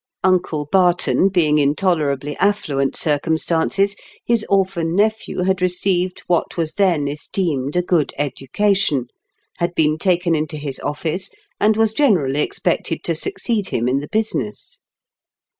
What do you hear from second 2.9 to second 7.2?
circumstances, his orphan nephew had received what was then